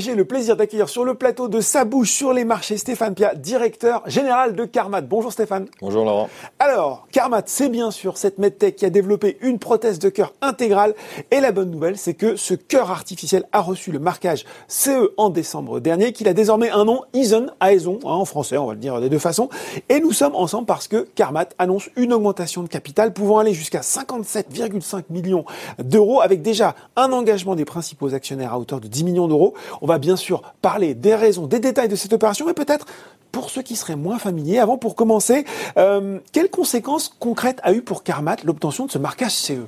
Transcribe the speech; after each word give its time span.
J'ai 0.00 0.14
le 0.14 0.24
plaisir 0.24 0.56
d'accueillir 0.56 0.88
sur 0.88 1.04
le 1.04 1.12
plateau 1.12 1.48
de 1.48 1.60
Sa 1.60 1.84
bouche 1.84 2.10
sur 2.10 2.32
les 2.32 2.46
marchés 2.46 2.78
Stéphane 2.78 3.14
Pia, 3.14 3.34
directeur 3.34 4.02
général 4.06 4.54
de 4.54 4.64
Carmat. 4.64 5.02
Bonjour 5.02 5.30
Stéphane. 5.30 5.66
Bonjour 5.82 6.06
Laurent. 6.06 6.30
Alors, 6.58 7.06
Carmat, 7.12 7.42
c'est 7.44 7.68
bien 7.68 7.90
sûr 7.90 8.16
cette 8.16 8.38
medtech 8.38 8.76
qui 8.76 8.86
a 8.86 8.90
développé 8.90 9.36
une 9.42 9.58
prothèse 9.58 9.98
de 9.98 10.08
cœur 10.08 10.32
intégrale. 10.40 10.94
Et 11.30 11.40
la 11.40 11.52
bonne 11.52 11.70
nouvelle, 11.70 11.98
c'est 11.98 12.14
que 12.14 12.36
ce 12.36 12.54
cœur 12.54 12.90
artificiel 12.90 13.44
a 13.52 13.60
reçu 13.60 13.92
le 13.92 13.98
marquage 13.98 14.46
CE 14.68 15.12
en 15.18 15.28
décembre 15.28 15.80
dernier, 15.80 16.14
qu'il 16.14 16.28
a 16.28 16.32
désormais 16.32 16.70
un 16.70 16.86
nom 16.86 17.02
Ison, 17.12 17.48
Aison, 17.62 17.98
hein, 18.02 18.08
en 18.08 18.24
français, 18.24 18.56
on 18.56 18.68
va 18.68 18.72
le 18.72 18.80
dire 18.80 19.02
des 19.02 19.10
deux 19.10 19.18
façons. 19.18 19.50
Et 19.90 20.00
nous 20.00 20.12
sommes 20.12 20.34
ensemble 20.34 20.64
parce 20.64 20.88
que 20.88 21.06
Carmat 21.14 21.48
annonce 21.58 21.90
une 21.96 22.14
augmentation 22.14 22.62
de 22.62 22.68
capital 22.68 23.12
pouvant 23.12 23.38
aller 23.38 23.52
jusqu'à 23.52 23.80
57,5 23.80 25.02
millions 25.10 25.44
d'euros 25.78 26.22
avec 26.22 26.40
déjà 26.40 26.74
un 26.96 27.12
engagement 27.12 27.54
des 27.54 27.66
principaux 27.66 28.14
actionnaires 28.14 28.54
à 28.54 28.58
hauteur 28.58 28.80
de 28.80 28.88
10 28.88 29.04
millions 29.04 29.28
d'euros. 29.28 29.52
On 29.82 29.89
va 29.90 29.98
bien 29.98 30.16
sûr 30.16 30.42
parler 30.62 30.94
des 30.94 31.14
raisons, 31.14 31.46
des 31.46 31.60
détails 31.60 31.88
de 31.88 31.96
cette 31.96 32.12
opération, 32.12 32.46
mais 32.46 32.54
peut-être 32.54 32.86
pour 33.32 33.50
ceux 33.50 33.62
qui 33.62 33.76
seraient 33.76 33.96
moins 33.96 34.18
familiers, 34.18 34.58
avant 34.58 34.78
pour 34.78 34.94
commencer, 34.94 35.44
euh, 35.76 36.18
quelles 36.32 36.50
conséquences 36.50 37.14
concrètes 37.18 37.60
a 37.62 37.72
eu 37.72 37.82
pour 37.82 38.02
Carmat 38.02 38.36
l'obtention 38.44 38.86
de 38.86 38.90
ce 38.90 38.98
marquage 38.98 39.32
CE 39.32 39.66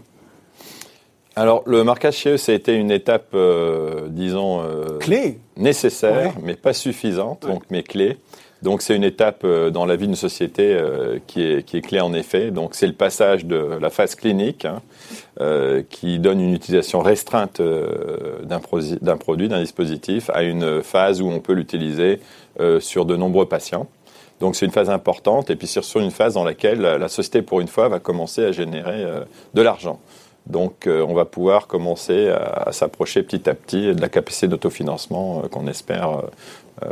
alors, 1.34 1.62
le 1.64 1.82
marquage 1.82 2.24
CE, 2.24 2.36
ça 2.36 2.52
a 2.52 2.54
été 2.54 2.74
une 2.74 2.90
étape, 2.90 3.28
euh, 3.32 4.08
disons, 4.08 4.60
euh, 4.60 4.98
clé, 4.98 5.38
nécessaire, 5.56 6.34
mais 6.42 6.56
pas 6.56 6.74
suffisante, 6.74 7.46
donc 7.46 7.62
mais 7.70 7.82
clé. 7.82 8.18
Donc, 8.62 8.82
c'est 8.82 8.94
une 8.94 9.04
étape 9.04 9.44
dans 9.44 9.84
la 9.86 9.96
vie 9.96 10.06
d'une 10.06 10.14
société 10.14 10.78
qui, 11.26 11.42
est, 11.42 11.64
qui 11.64 11.78
est 11.78 11.80
clé 11.80 12.00
en 12.00 12.14
effet. 12.14 12.50
Donc, 12.50 12.74
c'est 12.74 12.86
le 12.86 12.92
passage 12.92 13.44
de 13.44 13.56
la 13.56 13.90
phase 13.90 14.14
clinique, 14.14 14.64
hein, 14.64 14.80
euh, 15.40 15.82
qui 15.88 16.18
donne 16.18 16.42
une 16.42 16.52
utilisation 16.52 17.00
restreinte 17.00 17.60
euh, 17.60 18.42
d'un 18.42 18.60
produit, 19.16 19.48
d'un 19.48 19.60
dispositif, 19.60 20.28
à 20.28 20.42
une 20.42 20.82
phase 20.82 21.22
où 21.22 21.26
on 21.26 21.40
peut 21.40 21.54
l'utiliser 21.54 22.20
euh, 22.60 22.80
sur 22.80 23.06
de 23.06 23.16
nombreux 23.16 23.46
patients. 23.46 23.88
Donc 24.40 24.56
c'est 24.56 24.66
une 24.66 24.72
phase 24.72 24.90
importante, 24.90 25.48
et 25.48 25.56
puis 25.56 25.66
sur 25.66 25.82
une 26.00 26.10
phase 26.10 26.34
dans 26.34 26.44
laquelle 26.44 26.82
la 26.82 27.08
société, 27.08 27.40
pour 27.40 27.60
une 27.60 27.68
fois, 27.68 27.88
va 27.88 27.98
commencer 27.98 28.44
à 28.44 28.52
générer 28.52 29.06
de 29.54 29.62
l'argent. 29.62 30.00
Donc 30.46 30.88
on 30.88 31.14
va 31.14 31.24
pouvoir 31.24 31.68
commencer 31.68 32.28
à, 32.28 32.72
s'approcher 32.72 33.22
petit 33.22 33.48
à 33.48 33.54
petit 33.54 33.94
de 33.94 34.00
la 34.00 34.08
capacité 34.08 34.48
d'autofinancement 34.48 35.42
qu'on 35.42 35.68
espère 35.68 36.10
euh, 36.10 36.22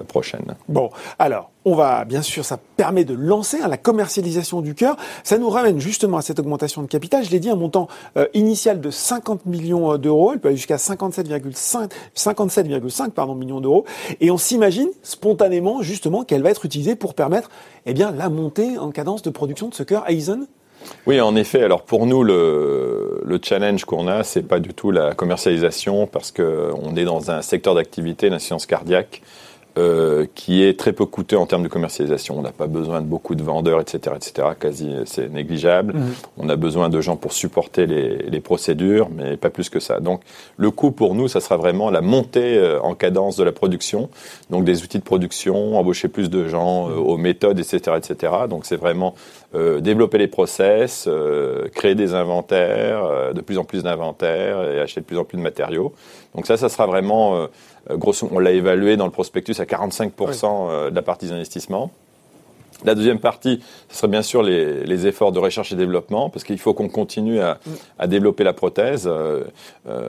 prochaine. 0.09 0.55
Bon, 0.69 0.91
alors, 1.19 1.51
on 1.67 1.75
va, 1.75 2.05
bien 2.07 2.23
sûr, 2.23 2.45
ça 2.45 2.59
permet 2.77 3.05
de 3.05 3.13
lancer 3.13 3.59
hein, 3.63 3.69
la 3.69 3.77
commercialisation 3.77 4.63
du 4.63 4.75
cœur. 4.75 4.97
Ça 5.25 5.37
nous 5.37 5.51
ramène 5.51 5.79
justement 5.79 6.17
à 6.17 6.23
cette 6.23 6.39
augmentation 6.39 6.83
de 6.83 6.87
capital. 6.87 7.23
Je 7.23 7.31
l'ai 7.31 7.39
dit, 7.39 7.51
un 7.51 7.57
montant 7.57 7.89
euh, 8.17 8.27
initial 8.33 8.81
de 8.81 8.91
50 8.91 9.45
millions 9.45 9.93
euh, 9.93 9.99
d'euros. 9.99 10.33
Elle 10.33 10.41
peut 10.41 10.49
aller 10.49 10.57
jusqu'à 10.57 10.77
57,5 10.77 11.91
57,5 12.17 13.11
pardon 13.11 13.35
millions 13.35 13.61
d'euros. 13.61 13.85
Et 14.21 14.31
on 14.31 14.39
s'imagine 14.39 14.89
spontanément, 15.03 15.83
justement, 15.83 16.25
qu'elle 16.25 16.43
va 16.43 16.51
être 16.51 16.65
utilisée 16.65 16.97
pour 16.97 17.15
permettre, 17.15 17.51
eh 17.85 17.93
bien, 17.93 18.11
la 18.11 18.31
montée 18.31 18.79
en 18.79 18.91
cadence 18.91 19.23
de 19.23 19.31
production 19.31 19.69
de 19.69 19.75
ce 19.75 19.83
cœur 19.83 20.09
Aizen? 20.09 20.47
Oui, 21.07 21.21
en 21.21 21.37
effet. 21.37 21.63
Alors 21.63 21.83
pour 21.83 22.07
nous, 22.07 22.23
le, 22.23 23.21
le 23.23 23.39
challenge 23.43 23.85
qu'on 23.85 24.09
a, 24.09 24.25
c'est 24.25 24.43
pas 24.43 24.61
du 24.61 24.73
tout 24.73 24.91
la 24.91 25.15
commercialisation 25.15 26.07
parce 26.07 26.31
que 26.31 26.71
on 26.83 26.97
est 26.97 27.05
dans 27.05 27.31
un 27.31 27.43
secteur 27.43 27.75
d'activité, 27.75 28.31
la 28.31 28.39
science 28.39 28.65
cardiaque, 28.65 29.21
euh, 29.79 30.27
qui 30.35 30.63
est 30.65 30.79
très 30.79 30.93
peu 30.93 31.07
coûteux 31.07 31.39
en 31.39 31.47
termes 31.47 31.63
de 31.63 31.69
commercialisation. 31.69 32.39
On 32.39 32.43
n'a 32.43 32.53
pas 32.53 32.67
besoin 32.67 33.01
de 33.01 33.07
beaucoup 33.07 33.35
de 33.35 33.43
vendeurs, 33.43 33.81
etc., 33.81 34.17
etc. 34.17 34.49
Quasi, 34.59 34.91
c'est 35.05 35.29
négligeable. 35.29 35.95
Mhm. 35.95 36.13
On 36.39 36.49
a 36.49 36.57
besoin 36.57 36.89
de 36.89 37.01
gens 37.01 37.17
pour 37.17 37.33
supporter 37.33 37.87
les, 37.87 38.17
les, 38.17 38.41
procédures, 38.41 39.09
mais 39.15 39.37
pas 39.37 39.51
plus 39.51 39.69
que 39.69 39.81
ça. 39.81 40.01
Donc, 40.01 40.23
le 40.57 40.71
coût 40.71 40.91
pour 40.91 41.15
nous, 41.15 41.29
ça 41.29 41.41
sera 41.41 41.57
vraiment 41.57 41.91
la 41.91 42.01
montée 42.01 42.57
euh, 42.57 42.81
en 42.81 42.95
cadence 42.95 43.37
de 43.37 43.45
la 43.45 43.53
production. 43.53 44.11
Donc, 44.51 44.65
des 44.65 44.83
outils 44.83 44.99
de 44.99 45.05
production, 45.05 45.79
embaucher 45.79 46.09
plus 46.09 46.31
de 46.31 46.49
gens, 46.49 46.89
euh, 46.91 46.95
aux 46.95 47.17
méthodes, 47.17 47.59
etc., 47.59 47.97
etc. 47.97 48.33
Donc, 48.49 48.67
c'est 48.67 48.77
vraiment 48.77 49.15
développer 49.53 50.19
les 50.19 50.29
process, 50.29 51.09
créer 51.75 51.95
des 51.95 52.15
inventaires, 52.15 53.33
de 53.35 53.41
plus 53.41 53.59
en 53.59 53.65
plus 53.65 53.83
d'inventaires 53.83 54.63
et 54.63 54.81
acheter 54.81 55.01
de 55.01 55.07
plus 55.07 55.19
en 55.19 55.25
plus 55.25 55.39
de 55.39 55.43
matériaux. 55.43 55.93
Donc 56.35 56.47
ça, 56.47 56.57
ça 56.57 56.69
sera 56.69 56.87
vraiment 56.87 57.49
euh, 57.91 57.97
grosso, 57.97 58.29
on 58.31 58.39
l'a 58.39 58.53
évalué 58.53 58.97
dans 58.97 59.07
le 59.07 59.13
prospectus 59.13 59.59
à 59.61 59.65
45% 59.65 60.11
euh, 60.45 60.91
de 60.91 60.95
la 60.95 61.03
partie 61.03 61.29
d'investissement. 61.29 61.91
La 62.85 62.95
deuxième 62.95 63.19
partie, 63.19 63.61
ce 63.89 63.97
serait 63.99 64.09
bien 64.09 64.23
sûr 64.23 64.43
les, 64.43 64.85
les, 64.85 65.07
efforts 65.07 65.33
de 65.33 65.39
recherche 65.39 65.73
et 65.73 65.77
développement, 65.77 66.31
parce 66.31 66.45
qu'il 66.45 66.59
faut 66.59 66.73
qu'on 66.75 66.89
continue 66.89 67.41
à, 67.41 67.59
à, 67.99 68.07
développer 68.07 68.45
la 68.45 68.53
prothèse. 68.53 69.07
Euh, 69.07 69.45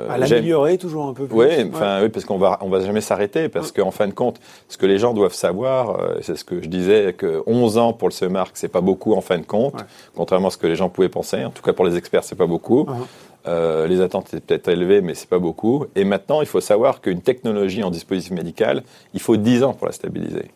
à 0.09 0.17
l'améliorer 0.17 0.77
toujours 0.77 1.07
un 1.07 1.13
peu 1.13 1.25
plus. 1.25 1.35
Oui, 1.35 1.69
enfin, 1.73 2.01
oui 2.01 2.09
parce 2.09 2.25
qu'on 2.25 2.37
va, 2.37 2.59
on 2.61 2.69
va 2.69 2.79
jamais 2.81 3.01
s'arrêter, 3.01 3.49
parce 3.49 3.71
qu'en 3.71 3.91
fin 3.91 4.07
de 4.07 4.13
compte, 4.13 4.39
ce 4.69 4.77
que 4.77 4.85
les 4.85 4.97
gens 4.97 5.13
doivent 5.13 5.33
savoir, 5.33 5.99
c'est 6.21 6.37
ce 6.37 6.45
que 6.45 6.61
je 6.61 6.67
disais, 6.67 7.13
que 7.13 7.43
11 7.45 7.77
ans 7.77 7.93
pour 7.93 8.07
le 8.07 8.13
ce 8.13 8.25
c'est 8.53 8.67
pas 8.67 8.81
beaucoup 8.81 9.13
en 9.13 9.21
fin 9.21 9.37
de 9.37 9.45
compte, 9.45 9.83
contrairement 10.15 10.49
à 10.49 10.51
ce 10.51 10.57
que 10.57 10.67
les 10.67 10.75
gens 10.75 10.89
pouvaient 10.89 11.09
penser. 11.09 11.43
En 11.43 11.49
tout 11.49 11.63
cas, 11.63 11.73
pour 11.73 11.85
les 11.85 11.97
experts, 11.97 12.23
c'est 12.23 12.35
pas 12.35 12.45
beaucoup. 12.45 12.83
Uh-huh. 12.83 13.05
Euh, 13.47 13.87
les 13.87 14.01
attentes 14.01 14.27
étaient 14.27 14.39
peut-être 14.39 14.67
élevées, 14.67 15.01
mais 15.01 15.15
c'est 15.15 15.29
pas 15.29 15.39
beaucoup. 15.39 15.85
Et 15.95 16.03
maintenant, 16.03 16.41
il 16.41 16.47
faut 16.47 16.61
savoir 16.61 17.01
qu'une 17.01 17.21
technologie 17.21 17.83
en 17.83 17.89
dispositif 17.89 18.31
médical, 18.31 18.83
il 19.13 19.19
faut 19.19 19.37
10 19.37 19.63
ans 19.63 19.73
pour 19.73 19.87
la 19.87 19.93
stabiliser. 19.93 20.51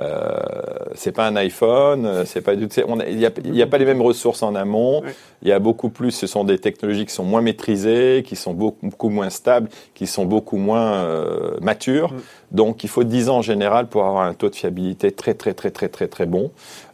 Euh, 0.00 0.40
c'est 0.94 1.12
pas 1.12 1.26
un 1.26 1.36
iPhone, 1.36 2.24
c'est 2.24 2.40
pas 2.40 2.56
du 2.56 2.68
il 2.74 3.16
n'y 3.16 3.24
a, 3.62 3.64
a, 3.64 3.66
pas 3.68 3.78
les 3.78 3.84
mêmes 3.84 4.02
ressources 4.02 4.42
en 4.42 4.54
amont. 4.54 5.02
Il 5.42 5.48
y 5.48 5.52
a 5.52 5.58
beaucoup 5.58 5.88
plus, 5.88 6.10
ce 6.10 6.26
sont 6.26 6.44
des 6.44 6.58
technologies 6.58 7.06
qui 7.06 7.14
sont 7.14 7.24
moins 7.24 7.42
maîtrisées, 7.42 8.24
qui 8.26 8.34
sont 8.34 8.54
beaucoup, 8.54 8.86
beaucoup 8.88 9.08
moins 9.08 9.30
stables, 9.30 9.68
qui 9.94 10.06
sont 10.06 10.24
beaucoup 10.24 10.56
moins 10.56 10.94
euh, 10.94 11.56
matures. 11.60 12.12
Mm. 12.12 12.16
Donc 12.54 12.84
il 12.84 12.88
faut 12.88 13.04
10 13.04 13.28
ans 13.28 13.38
en 13.38 13.42
général 13.42 13.88
pour 13.88 14.06
avoir 14.06 14.24
un 14.24 14.32
taux 14.32 14.48
de 14.48 14.54
fiabilité 14.54 15.12
très 15.12 15.34
très 15.34 15.52
très 15.52 15.70
très 15.70 15.88
très 15.88 16.08
très 16.08 16.24
bon. 16.24 16.50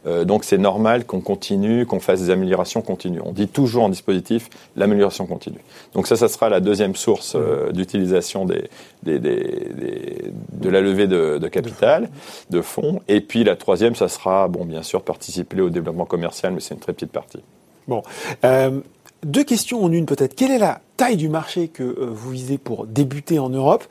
Euh, 0.07 0.25
donc 0.25 0.43
c'est 0.43 0.57
normal 0.57 1.05
qu'on 1.05 1.21
continue, 1.21 1.85
qu'on 1.85 1.99
fasse 1.99 2.21
des 2.21 2.29
améliorations 2.31 2.81
continues. 2.81 3.21
On 3.23 3.31
dit 3.31 3.47
toujours 3.47 3.83
en 3.83 3.89
dispositif 3.89 4.49
l'amélioration 4.75 5.27
continue. 5.27 5.61
Donc 5.93 6.07
ça, 6.07 6.15
ça 6.15 6.27
sera 6.27 6.49
la 6.49 6.59
deuxième 6.59 6.95
source 6.95 7.35
euh, 7.35 7.71
d'utilisation 7.71 8.45
des, 8.45 8.69
des, 9.03 9.19
des, 9.19 10.31
de 10.53 10.69
la 10.69 10.81
levée 10.81 11.07
de, 11.07 11.37
de 11.37 11.47
capital, 11.47 12.09
de 12.49 12.61
fonds. 12.61 13.01
Et 13.07 13.21
puis 13.21 13.43
la 13.43 13.55
troisième, 13.55 13.95
ça 13.95 14.07
sera, 14.07 14.47
bon, 14.47 14.65
bien 14.65 14.81
sûr, 14.81 15.03
participer 15.03 15.61
au 15.61 15.69
développement 15.69 16.05
commercial, 16.05 16.53
mais 16.53 16.59
c'est 16.59 16.73
une 16.73 16.79
très 16.79 16.93
petite 16.93 17.11
partie. 17.11 17.41
Bon. 17.87 18.01
Euh, 18.43 18.81
deux 19.23 19.43
questions 19.43 19.83
en 19.83 19.91
une 19.91 20.05
peut-être. 20.05 20.35
Quelle 20.35 20.51
est 20.51 20.59
la 20.59 20.81
taille 21.01 21.17
du 21.17 21.29
marché 21.29 21.67
que 21.67 21.81
euh, 21.81 22.09
vous 22.11 22.29
visez 22.29 22.59
pour 22.59 22.85
débuter 22.85 23.39
en 23.39 23.49
Europe 23.49 23.85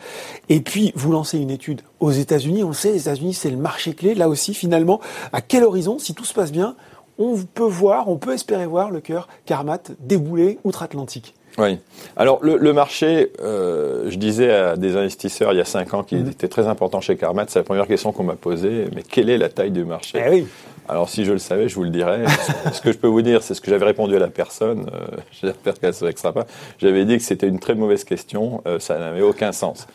Et 0.49 0.61
puis, 0.61 0.93
vous 0.95 1.11
lancez 1.11 1.39
une 1.39 1.51
étude 1.51 1.81
aux 1.99 2.13
États-Unis. 2.13 2.63
On 2.63 2.69
le 2.69 2.73
sait, 2.73 2.93
les 2.93 3.01
États-Unis, 3.01 3.35
c'est 3.35 3.51
le 3.51 3.57
marché 3.57 3.95
clé. 3.95 4.15
Là 4.15 4.29
aussi, 4.29 4.55
finalement, 4.55 5.01
à 5.33 5.41
quel 5.41 5.65
horizon, 5.65 5.99
si 5.99 6.15
tout 6.15 6.25
se 6.25 6.33
passe 6.33 6.53
bien, 6.53 6.77
on 7.19 7.35
peut 7.37 7.65
voir, 7.65 8.09
on 8.09 8.17
peut 8.17 8.33
espérer 8.33 8.65
voir 8.65 8.93
le 8.93 9.01
cœur 9.01 9.27
Carmat 9.45 9.81
débouler 9.99 10.61
outre-Atlantique? 10.63 11.35
Oui. 11.59 11.79
Alors 12.17 12.39
le, 12.45 12.73
marché, 12.73 13.33
euh, 13.43 14.09
je 14.09 14.17
disais 14.17 14.53
à 14.53 14.77
des 14.77 14.97
investisseurs 14.97 15.53
il 15.53 15.57
y 15.57 15.61
a 15.61 15.65
cinq 15.65 15.93
ans 15.95 16.05
qu'il 16.05 16.19
mhm. 16.23 16.31
était 16.31 16.47
très 16.47 16.69
important 16.69 17.01
chez 17.01 17.17
Carmat. 17.17 17.47
C'est 17.49 17.59
la 17.59 17.65
première 17.65 17.89
question 17.89 18.13
qu'on 18.13 18.23
m'a 18.23 18.37
posée. 18.37 18.85
Mais 18.95 19.03
quelle 19.03 19.31
est 19.31 19.39
la 19.39 19.49
taille 19.49 19.73
du 19.73 19.85
marché? 19.85 20.23
Eh 20.25 20.31
oui. 20.31 20.47
Alors 20.91 21.09
si 21.09 21.25
je 21.25 21.31
le 21.31 21.39
savais, 21.39 21.69
je 21.69 21.77
vous 21.77 21.85
le 21.85 21.91
dirais. 21.91 22.25
ce 22.73 22.81
que 22.81 22.91
je 22.91 22.99
peux 22.99 23.07
vous 23.07 23.23
dire, 23.23 23.45
c'est 23.45 23.55
ce 23.55 23.61
que 23.61 23.71
j'avais 23.71 23.85
répondu 23.85 24.17
à 24.17 24.19
la 24.19 24.27
personne. 24.27 24.91
Euh, 24.93 25.19
J'espère 25.41 25.75
qu'elle 25.79 25.91
ne 25.91 26.13
se 26.13 26.29
pas. 26.33 26.47
J'avais 26.79 27.05
dit 27.05 27.17
que 27.17 27.23
c'était 27.23 27.47
une 27.47 27.61
très 27.61 27.77
mauvaise 27.77 28.03
question. 28.03 28.61
Euh, 28.67 28.81
ça 28.81 28.99
n'avait 28.99 29.23
aucun 29.23 29.53
sens. 29.53 29.87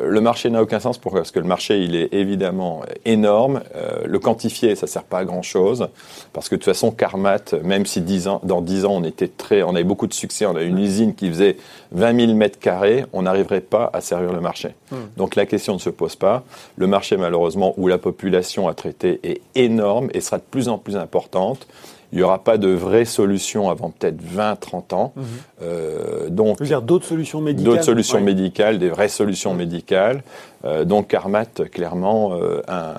Le 0.00 0.20
marché 0.20 0.48
n'a 0.48 0.62
aucun 0.62 0.80
sens. 0.80 0.96
Pourquoi? 0.96 1.20
Parce 1.20 1.32
que 1.32 1.38
le 1.38 1.46
marché, 1.46 1.80
il 1.80 1.94
est 1.94 2.14
évidemment 2.14 2.82
énorme. 3.04 3.62
Euh, 3.76 4.04
le 4.06 4.18
quantifier, 4.18 4.74
ça 4.74 4.86
sert 4.86 5.02
pas 5.02 5.18
à 5.18 5.24
grand 5.24 5.42
chose. 5.42 5.88
Parce 6.32 6.48
que 6.48 6.54
de 6.54 6.60
toute 6.60 6.72
façon, 6.72 6.90
Carmat, 6.90 7.52
même 7.62 7.84
si 7.84 8.00
10 8.00 8.28
ans, 8.28 8.40
dans 8.42 8.62
10 8.62 8.86
ans, 8.86 8.94
on 8.94 9.04
était 9.04 9.28
très, 9.28 9.62
on 9.62 9.74
avait 9.74 9.84
beaucoup 9.84 10.06
de 10.06 10.14
succès, 10.14 10.46
on 10.46 10.56
a 10.56 10.62
une 10.62 10.78
usine 10.78 11.14
qui 11.14 11.28
faisait 11.28 11.58
20 11.92 12.26
000 12.26 12.34
mètres 12.34 12.58
carrés, 12.58 13.04
on 13.12 13.22
n'arriverait 13.22 13.60
pas 13.60 13.90
à 13.92 14.00
servir 14.00 14.32
le 14.32 14.40
marché. 14.40 14.74
Hmm. 14.90 14.96
Donc 15.18 15.36
la 15.36 15.44
question 15.44 15.74
ne 15.74 15.78
se 15.78 15.90
pose 15.90 16.16
pas. 16.16 16.44
Le 16.76 16.86
marché, 16.86 17.18
malheureusement, 17.18 17.74
où 17.76 17.86
la 17.86 17.98
population 17.98 18.68
à 18.68 18.74
traiter 18.74 19.20
est 19.22 19.42
énorme 19.54 20.08
et 20.14 20.20
sera 20.20 20.38
de 20.38 20.44
plus 20.50 20.68
en 20.68 20.78
plus 20.78 20.96
importante. 20.96 21.66
Il 22.12 22.18
n'y 22.18 22.24
aura 22.24 22.44
pas 22.44 22.58
de 22.58 22.68
vraie 22.68 23.06
solution 23.06 23.70
avant 23.70 23.90
peut-être 23.90 24.20
20, 24.20 24.56
30 24.56 24.92
ans. 24.92 25.12
Mhm. 25.16 25.24
Euh, 25.62 26.28
donc, 26.28 26.60
veux 26.60 26.66
dire 26.66 26.82
d'autres 26.82 27.06
solutions 27.06 27.40
médicales 27.40 27.72
D'autres 27.72 27.84
solutions 27.84 28.20
médicales, 28.20 28.78
des 28.78 28.90
vraies 28.90 29.08
solutions 29.08 29.54
médicales. 29.54 30.22
Euh, 30.64 30.84
donc 30.84 31.08
Carmat, 31.08 31.46
clairement, 31.72 32.34
euh, 32.34 32.60
un, 32.68 32.94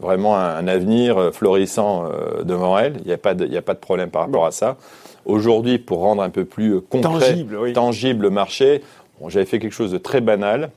vraiment 0.00 0.36
un, 0.36 0.68
avenir 0.68 1.30
florissant 1.32 2.04
euh, 2.04 2.42
devant 2.44 2.78
elle. 2.78 2.98
Il 3.00 3.06
n'y 3.06 3.12
a, 3.12 3.18
pas 3.18 3.34
de, 3.34 3.56
a 3.56 3.62
pas 3.62 3.74
de 3.74 3.78
problème 3.78 4.10
par 4.10 4.22
rapport 4.22 4.44
à 4.44 4.52
ça. 4.52 4.76
Aujourd'hui, 5.24 5.78
pour 5.78 6.00
rendre 6.00 6.22
un 6.22 6.30
peu 6.30 6.44
plus 6.44 6.80
concret, 6.82 7.32
tangible, 7.32 7.72
tangible 7.72 8.22
le 8.24 8.30
marché, 8.30 8.82
bon, 9.20 9.28
j'avais 9.30 9.46
fait 9.46 9.58
quelque 9.58 9.72
chose 9.72 9.92
de 9.92 9.98
très 9.98 10.20
banal. 10.20 10.70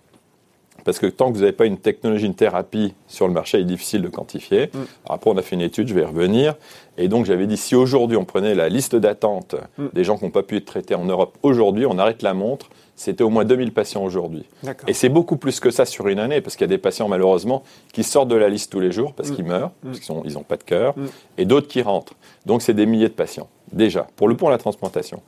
Parce 0.89 0.97
que 0.97 1.05
tant 1.05 1.29
que 1.29 1.35
vous 1.35 1.41
n'avez 1.41 1.51
pas 1.51 1.67
une 1.67 1.77
technologie, 1.77 2.25
une 2.25 2.33
thérapie 2.33 2.95
sur 3.07 3.27
le 3.27 3.33
marché, 3.33 3.59
il 3.59 3.61
est 3.61 3.65
difficile 3.65 4.01
de 4.01 4.07
quantifier. 4.07 4.71
Mm. 4.73 4.77
après, 5.07 5.29
on 5.29 5.37
a 5.37 5.43
fait 5.43 5.55
une 5.55 5.61
étude, 5.61 5.87
je 5.87 5.93
vais 5.93 6.01
y 6.01 6.03
revenir. 6.03 6.55
Et 6.97 7.07
donc, 7.07 7.27
j'avais 7.27 7.45
dit, 7.45 7.57
si 7.57 7.75
aujourd'hui 7.75 8.17
on 8.17 8.25
prenait 8.25 8.55
la 8.55 8.69
liste 8.69 8.95
d'attente 8.95 9.53
mm. 9.77 9.85
des 9.93 10.03
gens 10.03 10.17
qui 10.17 10.25
n'ont 10.25 10.31
pas 10.31 10.41
pu 10.41 10.57
être 10.57 10.65
traités 10.65 10.95
en 10.95 11.05
Europe, 11.05 11.37
aujourd'hui, 11.43 11.85
on 11.85 11.99
arrête 11.99 12.23
la 12.23 12.33
montre, 12.33 12.69
c'était 12.95 13.23
au 13.23 13.29
moins 13.29 13.45
2000 13.45 13.71
patients 13.71 14.03
aujourd'hui. 14.03 14.45
Et 14.87 14.93
c'est 14.93 15.09
beaucoup 15.09 15.37
plus 15.37 15.59
que 15.59 15.69
ça 15.69 15.85
sur 15.85 16.07
une 16.07 16.17
année, 16.17 16.41
parce 16.41 16.55
qu'il 16.55 16.63
y 16.63 16.69
a 16.71 16.75
des 16.75 16.79
patients 16.79 17.07
malheureusement 17.07 17.61
qui 17.93 18.03
sortent 18.03 18.29
de 18.29 18.35
la 18.35 18.49
liste 18.49 18.71
tous 18.71 18.79
les 18.79 18.91
jours 18.91 19.13
parce 19.13 19.29
mm. 19.29 19.35
qu'ils 19.35 19.45
meurent, 19.45 19.71
parce 19.83 19.99
qu'ils 19.99 20.15
n'ont 20.15 20.23
ils 20.25 20.43
pas 20.43 20.57
de 20.57 20.63
cœur, 20.63 20.95
et 21.37 21.45
d'autres 21.45 21.67
qui 21.67 21.83
rentrent. 21.83 22.15
Donc 22.47 22.63
c'est 22.63 22.73
des 22.73 22.87
milliers 22.87 23.09
de 23.09 23.13
patients, 23.13 23.47
déjà, 23.71 24.07
pour 24.15 24.27
le 24.27 24.35
point 24.35 24.49
la 24.49 24.57
transplantation. 24.57 25.21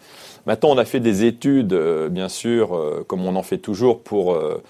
Maintenant, 0.48 0.72
on 0.72 0.78
a 0.80 0.86
fait 0.86 1.00
des 1.00 1.24
études, 1.24 1.74
euh, 1.74 2.10
bien 2.10 2.30
sûr, 2.30 2.76
euh, 2.76 3.06
comme 3.08 3.24
on 3.24 3.36
en 3.36 3.44
fait 3.44 3.60
toujours, 3.60 4.00
pour 4.02 4.34
euh, 4.34 4.64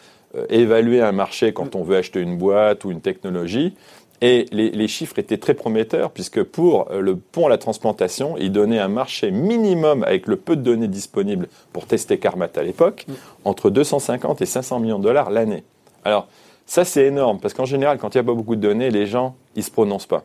évaluer 0.49 1.01
un 1.01 1.11
marché 1.11 1.53
quand 1.53 1.75
on 1.75 1.83
veut 1.83 1.97
acheter 1.97 2.19
une 2.19 2.37
boîte 2.37 2.85
ou 2.85 2.91
une 2.91 3.01
technologie. 3.01 3.75
Et 4.23 4.45
les, 4.51 4.87
chiffres 4.87 5.17
étaient 5.17 5.39
très 5.39 5.55
prometteurs, 5.55 6.11
puisque 6.11 6.43
pour 6.43 6.89
le 6.91 7.15
pont 7.15 7.47
à 7.47 7.49
la 7.49 7.57
transplantation, 7.57 8.35
il 8.37 8.51
donnait 8.51 8.77
un 8.77 8.87
marché 8.87 9.31
minimum, 9.31 10.03
avec 10.03 10.27
le 10.27 10.35
peu 10.35 10.55
de 10.55 10.61
données 10.61 10.87
disponibles 10.87 11.47
pour 11.73 11.87
tester 11.87 12.19
Carmat 12.19 12.49
à 12.55 12.61
l'époque, 12.61 13.07
entre 13.45 13.71
250 13.71 14.39
et 14.41 14.45
500 14.45 14.79
millions 14.79 14.99
de 14.99 15.03
dollars 15.05 15.31
l'année. 15.31 15.63
Alors, 16.05 16.27
ça, 16.67 16.85
c'est 16.85 17.05
énorme, 17.05 17.39
parce 17.39 17.55
qu'en 17.55 17.65
général, 17.65 17.97
quand 17.97 18.13
il 18.13 18.17
n'y 18.17 18.21
a 18.21 18.23
pas 18.23 18.35
beaucoup 18.35 18.55
de 18.55 18.61
données, 18.61 18.91
les 18.91 19.07
gens, 19.07 19.35
ils 19.55 19.63
se 19.63 19.71
prononcent 19.71 20.05
pas. 20.05 20.23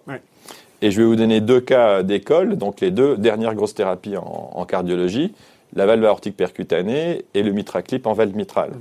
Et 0.82 0.90
je 0.90 1.00
vais 1.00 1.06
vous 1.06 1.16
donner 1.16 1.40
deux 1.40 1.60
cas 1.60 2.02
d'école, 2.02 2.56
donc 2.56 2.82
les 2.82 2.90
deux 2.90 3.16
dernières 3.16 3.54
grosses 3.54 3.74
thérapies 3.74 4.18
en, 4.18 4.64
cardiologie, 4.66 5.32
la 5.74 5.86
valve 5.86 6.04
aortique 6.04 6.36
percutanée 6.36 7.24
et 7.32 7.42
le 7.42 7.52
mitraclip 7.52 8.06
en 8.06 8.12
valve 8.12 8.36
mitrale. 8.36 8.70
Mhm. 8.70 8.80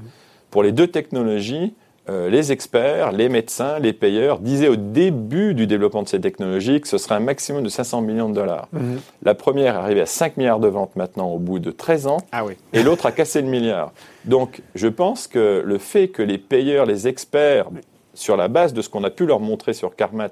Pour 0.56 0.64
les 0.64 0.72
deux 0.72 0.88
technologies, 0.88 1.74
euh, 2.08 2.30
les 2.30 2.54
experts, 2.54 3.12
les 3.12 3.28
médecins, 3.28 3.78
les 3.78 3.92
payeurs 3.92 4.40
disaient 4.40 4.70
au 4.70 4.78
début 4.78 5.54
du 5.54 5.68
développement 5.68 6.02
de 6.02 6.08
ces 6.08 6.22
technologies 6.22 6.80
que 6.80 6.88
ce 6.88 6.98
serait 6.98 7.16
un 7.16 7.20
maximum 7.20 7.62
de 7.62 7.68
500 7.68 8.00
millions 8.00 8.30
de 8.30 8.36
dollars. 8.36 8.70
Mhm. 8.72 9.02
La 9.24 9.36
première 9.36 9.76
est 9.76 9.80
arrivée 9.80 10.00
à 10.00 10.06
5 10.06 10.38
milliards 10.38 10.62
de 10.62 10.70
ventes 10.70 10.96
maintenant 10.96 11.28
au 11.28 11.40
bout 11.40 11.60
de 11.60 11.72
13 11.72 12.08
ans, 12.08 12.20
ah 12.32 12.46
et 12.72 12.84
l'autre 12.84 13.06
a 13.06 13.12
cassé 13.12 13.42
le 13.42 13.50
milliard. 13.50 13.92
Donc 14.24 14.62
je 14.76 14.88
pense 14.88 15.28
que 15.28 15.62
le 15.66 15.78
fait 15.78 16.08
que 16.08 16.22
les 16.22 16.38
payeurs, 16.38 16.86
les 16.86 17.10
experts, 17.10 17.68
sur 18.14 18.38
la 18.38 18.48
base 18.48 18.72
de 18.72 18.82
ce 18.82 18.88
qu'on 18.88 19.04
a 19.04 19.10
pu 19.10 19.26
leur 19.26 19.42
montrer 19.42 19.74
sur 19.74 19.94
Carmat, 19.98 20.30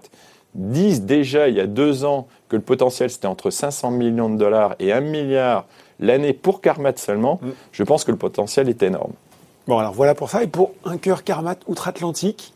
disent 0.55 1.01
déjà 1.01 1.49
il 1.49 1.55
y 1.55 1.59
a 1.59 1.67
deux 1.67 2.05
ans 2.05 2.27
que 2.47 2.55
le 2.55 2.61
potentiel 2.61 3.09
c'était 3.09 3.27
entre 3.27 3.49
500 3.49 3.91
millions 3.91 4.29
de 4.29 4.37
dollars 4.37 4.75
et 4.79 4.93
1 4.93 5.01
milliard 5.01 5.65
l'année 5.99 6.31
pour 6.31 6.61
Carmat 6.61 6.95
seulement, 6.95 7.39
mhm. 7.41 7.51
je 7.73 7.83
pense 7.83 8.05
que 8.05 8.11
le 8.11 8.17
potentiel 8.17 8.69
est 8.69 8.83
énorme. 8.83 9.11
Bon, 9.68 9.77
alors 9.77 9.94
voilà 9.94 10.15
pour 10.15 10.30
ça. 10.30 10.44
Et 10.44 10.48
pour 10.48 10.71
un 10.86 10.98
cœur 10.98 11.24
Carmat 11.24 11.56
outre-Atlantique? 11.68 12.54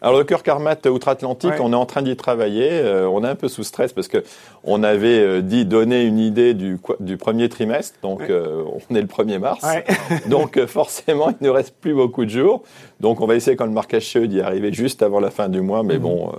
Alors 0.00 0.18
le 0.18 0.24
cœur 0.24 0.42
Carmat 0.42 0.76
outre-Atlantique, 0.86 1.54
on 1.60 1.72
est 1.72 1.76
en 1.76 1.86
train 1.86 2.02
d'y 2.02 2.14
travailler. 2.16 2.68
Euh, 2.70 3.08
on 3.08 3.24
est 3.24 3.28
un 3.28 3.34
peu 3.34 3.48
sous 3.48 3.64
stress 3.64 3.92
parce 3.92 4.08
que 4.08 4.22
on 4.62 4.82
avait 4.82 5.18
euh, 5.18 5.40
dit 5.40 5.64
donner 5.64 6.04
une 6.04 6.18
idée 6.18 6.52
du, 6.52 6.78
du 7.00 7.16
premier 7.16 7.48
trimestre, 7.48 7.98
donc 8.02 8.20
euh, 8.22 8.64
on 8.90 8.94
est 8.94 9.00
le 9.00 9.06
1er 9.06 9.38
mars. 9.38 9.64
donc 10.28 10.62
forcément, 10.66 11.30
il 11.30 11.44
ne 11.44 11.48
reste 11.48 11.74
plus 11.80 11.94
beaucoup 11.94 12.24
de 12.24 12.30
jours. 12.30 12.62
Donc 13.00 13.20
on 13.20 13.26
va 13.26 13.34
essayer 13.34 13.56
quand 13.56 13.64
le 13.66 13.72
marquage 13.72 14.10
CE 14.10 14.18
d'y 14.18 14.40
arriver 14.40 14.72
juste 14.72 15.02
avant 15.02 15.20
la 15.20 15.30
fin 15.30 15.48
du 15.48 15.62
mois, 15.62 15.82
mais 15.82 15.96
mhm. 15.96 16.02
bon, 16.02 16.32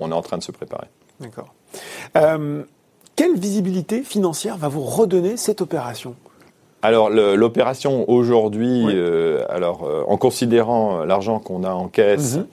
on, 0.00 0.10
est 0.10 0.14
en 0.14 0.22
train 0.22 0.38
de 0.38 0.42
se 0.42 0.52
préparer. 0.52 0.86
D'accord. 1.20 1.54
quelle 3.14 3.36
visibilité 3.36 4.02
financière 4.02 4.56
va 4.56 4.68
vous 4.68 4.82
redonner 4.82 5.36
cette 5.36 5.60
opération? 5.60 6.16
Alors 6.84 7.08
l'opération 7.08 8.04
aujourd'hui, 8.10 8.84
euh, 8.90 9.42
alors 9.48 9.84
euh, 9.84 10.04
en 10.06 10.18
considérant 10.18 11.02
l'argent 11.06 11.38
qu'on 11.38 11.64
a 11.64 11.70
en 11.70 11.88
caisse 11.88 12.36
mhm. 12.36 12.46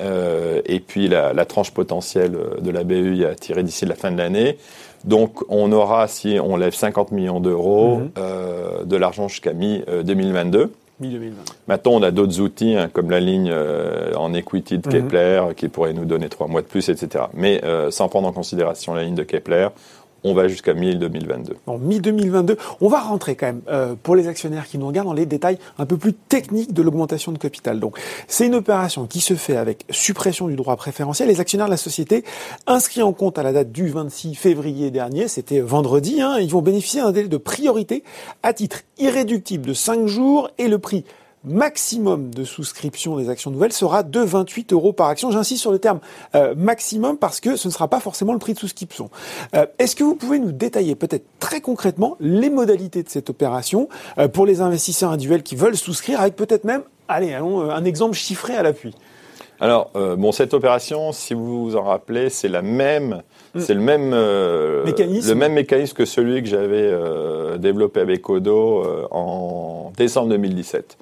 euh, 0.00 0.62
et 0.64 0.80
puis 0.80 1.06
la, 1.06 1.44
tranche 1.44 1.70
potentielle 1.70 2.34
de 2.62 2.70
la 2.70 2.82
BU 2.82 3.26
à 3.26 3.34
tirer 3.34 3.62
d'ici 3.62 3.84
la 3.84 3.94
fin 3.94 4.10
de 4.10 4.16
l'année, 4.16 4.56
donc 5.04 5.42
on 5.50 5.70
aura 5.70 6.08
si 6.08 6.38
on 6.42 6.56
lève 6.56 6.72
50 6.72 7.12
millions 7.12 7.40
d'euros 7.40 7.98
mhm. 7.98 8.86
de 8.86 8.96
l'argent 8.96 9.28
jusqu'à 9.28 9.52
mi 9.52 9.84
2022. 10.02 10.72
Maintenant, 11.68 11.92
on 11.92 12.02
a 12.02 12.10
d'autres 12.10 12.40
outils 12.40 12.76
hein, 12.76 12.88
comme 12.90 13.10
la 13.10 13.20
ligne 13.20 13.52
en 14.16 14.32
equity 14.32 14.78
de 14.78 14.88
mhm. 14.88 14.92
Kepler 14.94 15.42
qui 15.54 15.68
pourrait 15.68 15.92
nous 15.92 16.06
donner 16.06 16.30
trois 16.30 16.46
mois 16.46 16.62
de 16.62 16.66
plus, 16.66 16.88
etc. 16.88 17.24
Mais 17.34 17.60
sans 17.90 18.08
prendre 18.08 18.28
en 18.28 18.32
considération 18.32 18.94
la 18.94 19.02
ligne 19.02 19.14
de 19.14 19.24
Kepler, 19.24 19.68
on 20.24 20.34
va 20.34 20.48
jusqu'à 20.48 20.74
mi-2022. 20.74 21.52
En 21.66 21.78
mi-2022, 21.78 22.56
on 22.80 22.88
va 22.88 23.00
rentrer 23.00 23.36
quand 23.36 23.46
même, 23.46 23.60
euh, 23.68 23.94
pour 24.02 24.16
les 24.16 24.26
actionnaires 24.26 24.66
qui 24.66 24.78
nous 24.78 24.86
regardent, 24.86 25.08
dans 25.08 25.14
les 25.14 25.26
détails 25.26 25.58
un 25.78 25.86
peu 25.86 25.96
plus 25.96 26.14
techniques 26.14 26.72
de 26.72 26.82
l'augmentation 26.82 27.30
de 27.30 27.38
capital. 27.38 27.78
Donc, 27.78 27.98
c'est 28.26 28.46
une 28.46 28.54
opération 28.54 29.06
qui 29.06 29.20
se 29.20 29.34
fait 29.34 29.56
avec 29.56 29.84
suppression 29.90 30.48
du 30.48 30.56
droit 30.56 30.76
préférentiel. 30.76 31.28
Les 31.28 31.40
actionnaires 31.40 31.66
de 31.66 31.72
la 31.72 31.76
société, 31.76 32.24
inscrits 32.66 33.02
en 33.02 33.12
compte 33.12 33.38
à 33.38 33.42
la 33.42 33.52
date 33.52 33.70
du 33.70 33.88
26 33.88 34.34
février 34.34 34.90
dernier, 34.90 35.28
c'était 35.28 35.60
vendredi, 35.60 36.22
hein, 36.22 36.38
ils 36.40 36.50
vont 36.50 36.62
bénéficier 36.62 37.02
d'un 37.02 37.12
délai 37.12 37.28
de 37.28 37.36
priorité 37.36 38.02
à 38.42 38.52
titre 38.52 38.80
irréductible 38.98 39.66
de 39.66 39.74
5 39.74 40.06
jours 40.06 40.48
et 40.58 40.68
le 40.68 40.78
prix 40.78 41.04
maximum 41.44 42.30
de 42.30 42.44
souscription 42.44 43.16
des 43.16 43.28
actions 43.28 43.50
nouvelles 43.50 43.72
sera 43.72 44.02
de 44.02 44.20
28 44.20 44.72
euros 44.72 44.92
par 44.92 45.08
action. 45.08 45.30
J'insiste 45.30 45.60
sur 45.60 45.72
le 45.72 45.78
terme 45.78 46.00
euh, 46.34 46.54
maximum 46.56 47.18
parce 47.18 47.40
que 47.40 47.56
ce 47.56 47.68
ne 47.68 47.72
sera 47.72 47.88
pas 47.88 48.00
forcément 48.00 48.32
le 48.32 48.38
prix 48.38 48.54
de 48.54 48.58
souscription. 48.58 49.10
Euh, 49.54 49.66
est-ce 49.78 49.94
que 49.96 50.04
vous 50.04 50.14
pouvez 50.14 50.38
nous 50.38 50.52
détailler 50.52 50.94
peut-être 50.94 51.24
très 51.38 51.60
concrètement 51.60 52.16
les 52.20 52.50
modalités 52.50 53.02
de 53.02 53.08
cette 53.08 53.30
opération 53.30 53.88
euh, 54.18 54.28
pour 54.28 54.46
les 54.46 54.60
investisseurs 54.60 55.10
individuels 55.10 55.42
qui 55.42 55.56
veulent 55.56 55.76
souscrire 55.76 56.20
avec 56.20 56.36
peut-être 56.36 56.64
même, 56.64 56.82
allez, 57.08 57.34
allons, 57.34 57.70
un 57.70 57.84
exemple 57.84 58.14
chiffré 58.14 58.54
à 58.54 58.62
l'appui? 58.62 58.94
Alors, 59.60 59.92
bon, 59.94 60.32
cette 60.32 60.52
opération, 60.52 61.12
si 61.12 61.32
vous 61.32 61.64
vous 61.64 61.76
en 61.76 61.84
rappelez, 61.84 62.28
c'est 62.28 62.48
la 62.48 62.60
même. 62.60 63.22
C'est 63.58 63.74
le 63.74 63.80
même 63.80 64.12
euh, 64.12 64.84
mécanisme. 64.84 65.28
le 65.28 65.34
même 65.34 65.52
mécanisme 65.52 65.96
que 65.96 66.04
celui 66.04 66.42
que 66.42 66.48
j'avais 66.48 66.82
euh, 66.82 67.56
développé 67.56 68.00
avec 68.00 68.28
Odo 68.28 68.82
euh, 68.84 69.06
en 69.10 69.92
décembre 69.96 70.30
2017. 70.30 70.98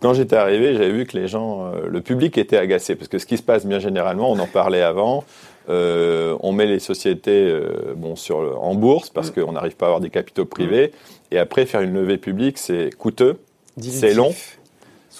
Quand 0.00 0.14
j'étais 0.14 0.36
arrivé, 0.36 0.74
j'avais 0.74 0.90
vu 0.90 1.06
que 1.06 1.16
les 1.16 1.26
gens, 1.26 1.72
le 1.88 2.00
public 2.00 2.38
était 2.38 2.56
agacé 2.56 2.94
parce 2.94 3.08
que 3.08 3.18
ce 3.18 3.26
qui 3.26 3.36
se 3.36 3.42
passe 3.42 3.66
bien 3.66 3.80
généralement, 3.80 4.30
on 4.30 4.38
en 4.38 4.46
parlait 4.46 4.82
avant. 4.82 5.24
on 5.68 6.52
met 6.52 6.66
les 6.66 6.78
sociétés 6.78 7.52
bon 7.96 8.14
sur 8.16 8.62
en 8.62 8.74
bourse 8.74 9.10
parce 9.10 9.30
mm. 9.30 9.42
qu'on 9.42 9.52
n'arrive 9.52 9.76
pas 9.76 9.86
à 9.86 9.88
avoir 9.88 10.00
des 10.00 10.10
capitaux 10.10 10.44
privés 10.44 10.88
mm. 10.92 11.34
et 11.34 11.38
après 11.38 11.66
faire 11.66 11.80
une 11.80 11.94
levée 11.94 12.18
publique 12.18 12.58
c'est 12.58 12.90
coûteux, 12.96 13.38
c'est 13.80 14.14
long 14.14 14.32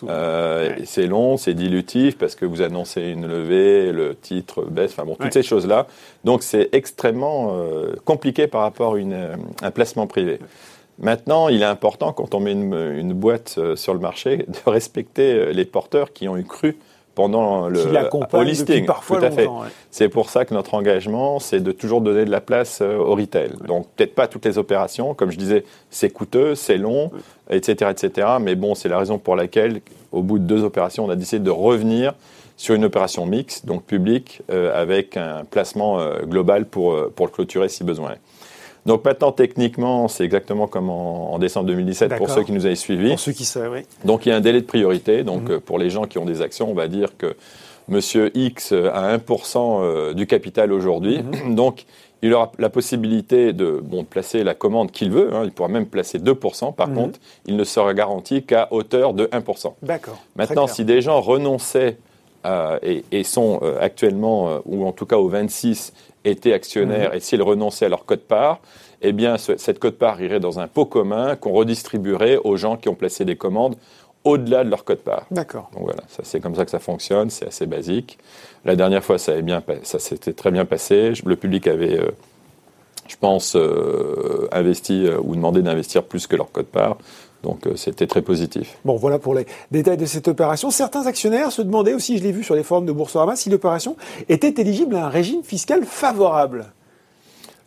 euh, 0.08 0.76
c'est 0.84 1.06
long, 1.06 1.36
c'est 1.36 1.54
dilutif 1.54 2.18
parce 2.18 2.34
que 2.34 2.44
vous 2.44 2.62
annoncez 2.62 3.02
une 3.02 3.26
levée, 3.26 3.92
le 3.92 4.14
titre 4.14 4.64
baisse, 4.64 4.92
enfin 4.92 5.04
bon, 5.04 5.16
toutes 5.18 5.32
ces 5.32 5.42
choses-là. 5.42 5.86
Donc 6.24 6.42
c'est 6.42 6.68
extrêmement 6.72 7.56
euh, 7.56 7.94
compliqué 8.04 8.46
par 8.46 8.62
rapport 8.62 8.94
à 8.94 8.98
une, 8.98 9.12
euh, 9.12 9.36
un 9.62 9.70
placement 9.70 10.06
privé. 10.06 10.38
Maintenant, 10.98 11.48
il 11.48 11.62
est 11.62 11.66
important 11.66 12.12
quand 12.12 12.34
on 12.34 12.40
met 12.40 12.52
une, 12.52 12.74
une 12.74 13.12
boîte 13.12 13.58
sur 13.76 13.94
le 13.94 14.00
marché 14.00 14.38
de 14.38 14.58
respecter 14.70 15.52
les 15.52 15.64
porteurs 15.64 16.12
qui 16.12 16.28
ont 16.28 16.36
eu 16.36 16.44
cru 16.44 16.76
pendant 17.18 17.68
le 17.68 17.80
au 18.32 18.42
listing. 18.42 18.86
Parfois 18.86 19.18
Tout 19.18 19.24
à 19.24 19.30
fait. 19.32 19.48
C'est 19.90 20.08
pour 20.08 20.30
ça 20.30 20.44
que 20.44 20.54
notre 20.54 20.74
engagement, 20.74 21.40
c'est 21.40 21.58
de 21.58 21.72
toujours 21.72 22.00
donner 22.00 22.24
de 22.24 22.30
la 22.30 22.40
place 22.40 22.78
euh, 22.80 22.96
au 22.96 23.16
retail. 23.16 23.50
Donc 23.66 23.88
peut-être 23.96 24.14
pas 24.14 24.28
toutes 24.28 24.44
les 24.44 24.56
opérations, 24.56 25.14
comme 25.14 25.32
je 25.32 25.36
disais, 25.36 25.64
c'est 25.90 26.10
coûteux, 26.10 26.54
c'est 26.54 26.78
long, 26.78 27.10
etc., 27.50 27.90
etc. 27.90 28.28
Mais 28.40 28.54
bon, 28.54 28.76
c'est 28.76 28.88
la 28.88 29.00
raison 29.00 29.18
pour 29.18 29.34
laquelle, 29.34 29.80
au 30.12 30.22
bout 30.22 30.38
de 30.38 30.44
deux 30.44 30.62
opérations, 30.62 31.06
on 31.06 31.10
a 31.10 31.16
décidé 31.16 31.40
de 31.40 31.50
revenir 31.50 32.14
sur 32.56 32.76
une 32.76 32.84
opération 32.84 33.26
mixte, 33.26 33.66
donc 33.66 33.82
publique, 33.82 34.42
euh, 34.52 34.80
avec 34.80 35.16
un 35.16 35.42
placement 35.44 35.98
euh, 35.98 36.20
global 36.22 36.66
pour, 36.66 37.10
pour 37.16 37.26
le 37.26 37.32
clôturer 37.32 37.68
si 37.68 37.82
besoin. 37.82 38.14
Donc 38.88 39.04
maintenant, 39.04 39.32
techniquement, 39.32 40.08
c'est 40.08 40.24
exactement 40.24 40.66
comme 40.66 40.88
en, 40.88 41.38
décembre 41.38 41.66
2017 41.66 42.16
pour 42.16 42.30
ceux 42.30 42.42
qui 42.42 42.52
nous 42.52 42.64
avaient 42.64 42.74
suivis. 42.74 43.10
Pour 43.10 43.20
ceux 43.20 43.32
qui 43.32 43.44
savent, 43.44 43.72
oui. 43.72 43.80
Donc 44.06 44.24
il 44.24 44.30
y 44.30 44.32
a 44.32 44.36
un 44.36 44.40
délai 44.40 44.62
de 44.62 44.66
priorité. 44.66 45.24
Donc 45.24 45.42
mhm. 45.42 45.50
euh, 45.50 45.60
pour 45.60 45.78
les 45.78 45.90
gens 45.90 46.06
qui 46.06 46.16
ont 46.16 46.24
des 46.24 46.40
actions, 46.40 46.70
on 46.70 46.74
va 46.74 46.88
dire 46.88 47.10
que 47.18 47.36
Monsieur 47.88 48.30
X 48.34 48.72
a 48.72 49.16
1% 49.16 49.82
euh, 49.82 50.14
du 50.14 50.26
capital 50.26 50.72
aujourd'hui. 50.72 51.22
Mhm. 51.22 51.54
Donc 51.54 51.84
il 52.22 52.32
aura 52.32 52.50
la 52.58 52.70
possibilité 52.70 53.52
de 53.52 53.78
bon, 53.84 54.04
placer 54.04 54.42
la 54.42 54.54
commande 54.54 54.90
qu'il 54.90 55.10
veut. 55.10 55.34
Hein. 55.34 55.42
il 55.44 55.52
pourra 55.52 55.68
même 55.68 55.86
placer 55.86 56.18
2%. 56.18 56.74
Par 56.74 56.88
mhm. 56.88 56.94
contre, 56.94 57.20
il 57.44 57.56
ne 57.56 57.64
sera 57.64 57.92
garanti 57.92 58.42
qu'à 58.42 58.68
hauteur 58.70 59.12
de 59.12 59.26
1%. 59.26 59.74
D'accord. 59.82 60.18
Maintenant, 60.34 60.66
si 60.66 60.86
des 60.86 61.02
gens 61.02 61.20
renonçaient 61.20 61.98
et, 62.82 63.04
et, 63.12 63.24
sont 63.24 63.60
euh, 63.62 63.78
actuellement, 63.80 64.60
ou 64.64 64.86
en 64.86 64.92
tout 64.92 65.06
cas 65.06 65.16
au 65.16 65.28
26, 65.28 65.92
étaient 66.24 66.52
actionnaires 66.52 67.10
mhm. 67.10 67.16
et 67.16 67.20
s'ils 67.20 67.42
renonçaient 67.42 67.86
à 67.86 67.88
leur 67.88 68.04
code-part, 68.04 68.60
eh 69.00 69.12
bien, 69.12 69.36
cette 69.38 69.78
code-part 69.78 70.20
irait 70.20 70.40
dans 70.40 70.58
un 70.58 70.66
pot 70.66 70.84
commun 70.84 71.36
qu'on 71.36 71.52
redistribuerait 71.52 72.36
aux 72.36 72.56
gens 72.56 72.76
qui 72.76 72.88
ont 72.88 72.94
placé 72.94 73.24
des 73.24 73.36
commandes 73.36 73.76
au-delà 74.24 74.64
de 74.64 74.70
leur 74.70 74.84
code-part. 74.84 75.26
D'accord. 75.30 75.70
Donc 75.72 75.84
voilà, 75.84 76.02
c'est 76.22 76.40
comme 76.40 76.54
ça 76.54 76.64
que 76.64 76.70
ça 76.70 76.80
fonctionne, 76.80 77.30
c'est 77.30 77.46
assez 77.46 77.66
basique. 77.66 78.18
La 78.64 78.76
dernière 78.76 79.04
fois, 79.04 79.18
ça, 79.18 79.40
bien, 79.40 79.62
ça 79.82 79.98
s'était 79.98 80.32
très 80.32 80.50
bien 80.50 80.64
passé. 80.64 81.12
Le 81.24 81.36
public 81.36 81.66
avait, 81.66 81.98
euh, 81.98 82.10
je 83.06 83.16
pense, 83.16 83.54
euh, 83.56 84.48
investi 84.52 85.06
euh, 85.06 85.18
ou 85.22 85.36
demandé 85.36 85.62
d'investir 85.62 86.02
plus 86.02 86.26
que 86.26 86.36
leur 86.36 86.50
code-part. 86.50 86.98
Donc 87.42 87.66
euh, 87.66 87.76
c'était 87.76 88.06
très 88.06 88.22
positif. 88.22 88.78
Bon, 88.84 88.96
voilà 88.96 89.18
pour 89.18 89.34
les 89.34 89.46
détails 89.70 89.96
de 89.96 90.06
cette 90.06 90.28
opération. 90.28 90.70
Certains 90.70 91.06
actionnaires 91.06 91.52
se 91.52 91.62
demandaient 91.62 91.94
aussi, 91.94 92.18
je 92.18 92.22
l'ai 92.22 92.32
vu 92.32 92.42
sur 92.42 92.54
les 92.54 92.62
forums 92.62 92.86
de 92.86 92.92
Boursorama, 92.92 93.36
si 93.36 93.50
l'opération 93.50 93.96
était 94.28 94.60
éligible 94.60 94.96
à 94.96 95.06
un 95.06 95.08
régime 95.08 95.42
fiscal 95.42 95.84
favorable. 95.84 96.72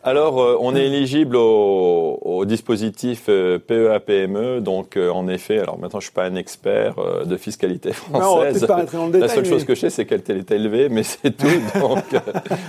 Alors, 0.04 0.40
euh, 0.40 0.56
on 0.60 0.74
est 0.74 0.86
éligible 0.86 1.36
au, 1.36 2.18
au 2.22 2.44
dispositif 2.44 3.24
euh, 3.28 3.58
PEA-PME. 3.58 4.60
Donc, 4.60 4.96
euh, 4.96 5.10
en 5.10 5.28
effet, 5.28 5.58
alors 5.58 5.78
maintenant, 5.78 6.00
je 6.00 6.06
suis 6.06 6.12
pas 6.14 6.24
un 6.24 6.34
expert 6.34 6.94
euh, 6.98 7.24
de 7.24 7.36
fiscalité 7.36 7.92
française. 7.92 8.60
Non, 8.62 8.66
pas 8.66 8.84
dans 8.84 9.06
le 9.06 9.12
La 9.12 9.18
détail, 9.20 9.28
seule 9.36 9.44
mais 9.44 9.48
chose 9.50 9.64
que 9.64 9.74
je 9.74 9.80
sais, 9.80 9.90
c'est 9.90 10.04
qu'elle 10.04 10.22
est 10.28 10.50
élevée, 10.50 10.88
mais 10.88 11.02
c'est 11.02 11.36
tout. 11.36 11.46
Donc, 11.78 12.02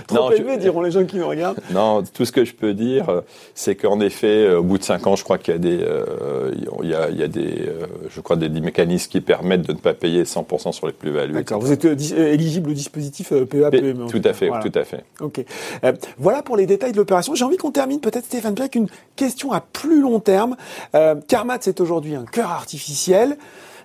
trop 0.08 0.16
non, 0.16 0.30
je- 0.32 0.36
élevé, 0.38 0.58
diront 0.58 0.82
les 0.82 0.92
gens 0.92 1.06
qui 1.06 1.18
nous 1.18 1.28
regardent. 1.28 1.60
non, 1.72 2.04
tout 2.14 2.26
ce 2.26 2.32
que 2.32 2.46
je 2.46 2.54
peux 2.54 2.74
dire, 2.74 3.24
c'est 3.56 3.76
qu'en 3.76 4.00
effet, 4.00 4.54
au 4.54 4.64
bout 4.64 4.78
de 4.78 4.84
cinq 4.84 5.08
ans, 5.08 5.16
je 5.16 5.24
crois 5.24 5.38
qu'il 5.38 5.54
y 5.54 5.58
a 5.58 5.60
des, 5.60 5.80
il 6.84 6.90
y 6.90 6.94
a, 6.94 7.10
il 7.10 7.18
y 7.18 7.24
a 7.24 7.28
des, 7.28 7.70
je 8.10 8.22
crois 8.22 8.36
des, 8.36 8.50
des 8.50 8.62
mécanismes 8.62 9.10
qui 9.10 9.22
permettent 9.22 9.68
de 9.68 9.74
ne 9.74 9.78
pas 9.78 9.94
payer 9.94 10.24
100% 10.24 10.72
sur 10.72 10.88
les 10.88 10.94
plus-values. 10.94 11.34
D'accord. 11.34 11.60
Vous 11.60 11.72
êtes 11.72 11.86
éligible 11.86 12.70
au 12.70 12.74
dispositif 12.74 13.32
euh, 13.32 13.46
PEA, 13.46 13.70
PME. 13.72 14.04
en 14.04 14.08
Tout 14.08 14.22
à 14.24 14.34
fait, 14.34 14.48
Voilà. 14.50 14.64
tout 14.64 14.78
à 14.78 14.84
fait. 14.84 15.04
Ok. 15.20 15.44
Voilà 16.20 16.44
pour 16.44 16.58
les 16.58 16.66
détails 16.66 16.92
de 16.92 16.98
l'opération. 16.98 17.23
J'ai 17.34 17.46
envie 17.46 17.58
qu'on 17.58 17.72
termine 17.72 18.00
peut-être, 18.00 18.26
Stéphane 18.26 18.54
Pierre, 18.56 18.66
avec 18.66 18.76
une 18.76 18.88
question 19.16 19.52
à 19.52 19.62
plus 19.62 20.02
long 20.02 20.20
terme. 20.20 20.56
Euh, 20.96 21.16
Carmat, 21.28 21.58
c'est 21.62 21.80
aujourd'hui 21.82 22.16
un 22.16 22.26
cœur 22.26 22.52
artificiel, 22.52 23.38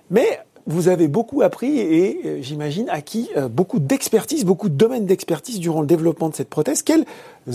mais 0.09 0.39
vous 0.69 0.87
avez 0.87 1.07
beaucoup 1.07 1.41
appris 1.41 1.79
et 1.79 2.21
euh, 2.25 2.37
j'imagine 2.41 2.89
acquis 2.89 3.29
euh, 3.35 3.47
beaucoup 3.47 3.79
d'expertise, 3.79 4.45
beaucoup 4.45 4.69
de 4.69 4.75
domaines 4.75 5.07
d'expertise 5.07 5.59
durant 5.59 5.81
le 5.81 5.87
développement 5.87 6.29
de 6.29 6.35
cette 6.35 6.49
prothèse. 6.49 6.83
Quels 6.83 7.05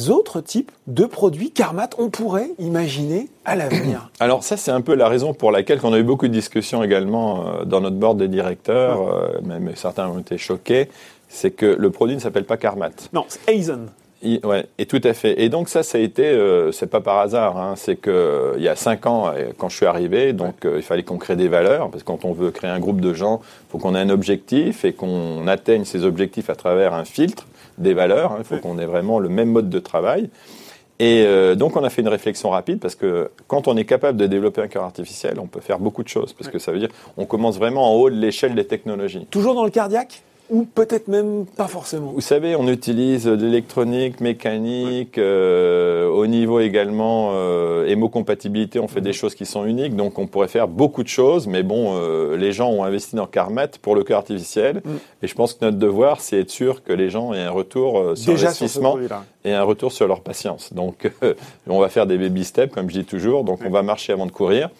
autres 0.08 0.40
types 0.40 0.72
de 0.88 1.04
produits 1.04 1.52
Carmat 1.52 1.90
on 1.98 2.10
pourrait 2.10 2.50
imaginer 2.58 3.28
à 3.44 3.54
l'avenir 3.54 4.10
Alors 4.20 4.42
ça, 4.42 4.56
c'est 4.56 4.72
un 4.72 4.80
peu 4.80 4.94
la 4.94 5.08
raison 5.08 5.32
pour 5.32 5.52
laquelle 5.52 5.78
on 5.84 5.92
a 5.92 5.98
eu 5.98 6.02
beaucoup 6.02 6.26
de 6.26 6.32
discussions 6.32 6.82
également 6.82 7.46
euh, 7.46 7.64
dans 7.64 7.80
notre 7.80 7.96
board 7.96 8.18
des 8.18 8.28
directeurs, 8.28 9.08
euh, 9.08 9.40
même 9.42 9.70
certains 9.76 10.08
ont 10.08 10.18
été 10.18 10.36
choqués, 10.36 10.88
c'est 11.28 11.52
que 11.52 11.66
le 11.66 11.90
produit 11.90 12.16
ne 12.16 12.20
s'appelle 12.20 12.44
pas 12.44 12.56
Carmat. 12.56 12.90
Non, 13.12 13.24
c'est 13.28 13.40
Aizen. 13.48 13.90
I- 14.23 14.40
Ouais, 14.44 14.66
et 14.78 14.87
tout 14.87 15.00
à 15.04 15.12
fait. 15.12 15.42
Et 15.42 15.49
donc 15.49 15.68
ça, 15.68 15.83
ça 15.83 15.99
a 15.99 16.00
été, 16.00 16.25
euh, 16.26 16.73
c'est 16.73 16.87
pas 16.87 17.00
par 17.00 17.18
hasard, 17.18 17.59
hein, 17.59 17.75
c'est 17.76 17.97
que 17.97 18.11
euh, 18.11 18.54
il 18.56 18.62
y 18.62 18.68
a 18.68 18.76
cinq 18.76 19.06
ans, 19.06 19.28
euh, 19.28 19.50
quand 19.59 19.68
je 19.68 19.76
suis 19.76 19.87
arrivé, 19.87 20.33
donc 20.33 20.64
euh, 20.64 20.76
il 20.76 20.83
fallait 20.83 21.02
qu'on 21.02 21.18
crée 21.18 21.37
des 21.37 21.49
valeurs, 21.49 21.90
parce 21.90 22.02
que 22.02 22.06
quand 22.06 22.25
on 22.25 22.33
veut 22.33 22.50
créer 22.50 22.71
un 22.71 22.80
groupe 22.80 23.00
de 23.00 23.12
gens, 23.12 23.40
il 23.42 23.73
faut 23.73 23.78
qu'on 23.78 23.94
ait 23.94 23.99
un 24.00 24.09
objectif 24.11 24.85
et 24.85 24.92
qu'on 24.94 25.47
atteigne 25.47 25.85
ces 25.85 26.04
objectifs 26.04 26.49
à 26.49 26.54
travers 26.54 26.94
un 26.94 27.04
filtre 27.04 27.47
des 27.76 27.92
valeurs. 27.92 28.33
hein. 28.33 28.37
Il 28.38 28.44
faut 28.44 28.54
Oui. 28.54 28.61
qu'on 28.62 28.78
ait 28.78 28.87
vraiment 28.87 29.18
le 29.18 29.28
même 29.28 29.50
mode 29.50 29.68
de 29.68 29.78
travail. 29.78 30.30
Et 31.00 31.25
euh, 31.26 31.56
donc 31.56 31.76
on 31.76 31.83
a 31.83 31.90
fait 31.90 32.02
une 32.02 32.09
réflexion 32.09 32.50
rapide 32.50 32.78
parce 32.78 32.94
que 32.94 33.28
quand 33.49 33.66
on 33.66 33.76
est 33.76 33.85
capable 33.85 34.16
de 34.16 34.26
développer 34.28 34.61
un 34.62 34.68
cœur 34.68 34.85
artificiel, 34.85 35.40
on 35.40 35.49
peut 35.49 35.61
faire 35.61 35.80
beaucoup 35.80 36.04
de 36.04 36.09
choses 36.09 36.33
parce 36.33 36.49
que 36.49 36.61
ça 36.61 36.71
veut 36.71 36.78
dire 36.78 36.88
on 37.16 37.26
commence 37.26 37.59
vraiment 37.59 37.92
en 37.92 37.97
haut 37.97 38.11
de 38.11 38.14
l'échelle 38.14 38.54
des 38.54 38.64
technologies. 38.64 39.26
Toujours 39.28 39.54
dans 39.56 39.64
le 39.64 39.71
cardiaque? 39.71 40.23
Ou 40.50 40.64
peut-être 40.64 41.08
même 41.08 41.46
pas 41.46 41.68
forcément 41.68 42.12
Vous 42.12 42.20
savez, 42.20 42.54
on 42.54 42.68
utilise 42.68 43.24
de 43.24 43.46
l'électronique, 43.46 44.20
mécanique, 44.20 45.16
euh, 45.18 46.06
au 46.08 46.26
niveau 46.26 46.60
également 46.60 47.30
euh, 47.34 47.86
hémocompatibilité, 47.86 48.78
on 48.78 48.88
fait 48.88 49.00
des 49.00 49.12
choses 49.12 49.34
qui 49.34 49.46
sont 49.46 49.64
uniques, 49.64 49.96
donc 49.96 50.18
on 50.18 50.26
pourrait 50.26 50.48
faire 50.48 50.68
beaucoup 50.68 51.02
de 51.02 51.08
choses, 51.08 51.46
mais 51.46 51.62
bon, 51.62 51.94
euh, 51.96 52.36
les 52.36 52.52
gens 52.52 52.70
ont 52.70 52.84
investi 52.84 53.16
dans 53.16 53.26
Carmat 53.26 53.68
pour 53.80 53.94
le 53.94 54.04
cœur 54.04 54.18
artificiel, 54.18 54.82
Mm. 54.84 54.90
et 55.22 55.26
je 55.26 55.34
pense 55.34 55.54
que 55.54 55.64
notre 55.64 55.78
devoir, 55.78 56.20
c'est 56.20 56.40
être 56.40 56.50
sûr 56.50 56.82
que 56.82 56.92
les 56.92 57.10
gens 57.10 57.32
aient 57.32 57.42
un 57.42 57.50
retour 57.50 57.98
euh, 57.98 58.14
sur 58.14 58.34
l'investissement 58.34 58.98
et 59.44 59.52
un 59.52 59.62
retour 59.62 59.92
sur 59.92 60.06
leur 60.06 60.20
patience. 60.20 60.72
Donc, 60.72 61.10
on 61.66 61.80
va 61.80 61.88
faire 61.88 62.06
des 62.06 62.18
baby 62.18 62.44
steps, 62.44 62.74
comme 62.74 62.88
je 62.90 62.98
dis 62.98 63.04
toujours. 63.04 63.44
Donc, 63.44 63.60
on 63.64 63.70
va 63.70 63.82
marcher 63.82 64.12
avant 64.12 64.26
de 64.26 64.32
courir. 64.32 64.70